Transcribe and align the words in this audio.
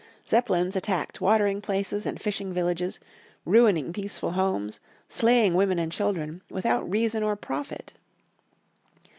Zeppelins 0.27 0.75
attacked 0.75 1.21
watering 1.21 1.61
places 1.61 2.07
and 2.07 2.19
fishing 2.19 2.51
villages, 2.51 2.99
ruining 3.45 3.93
peaceful 3.93 4.31
homes, 4.31 4.79
slaying 5.07 5.53
women 5.53 5.77
and 5.77 5.91
children, 5.91 6.41
without 6.49 6.89
reason 6.89 7.21
or 7.21 7.35
profit. 7.35 7.93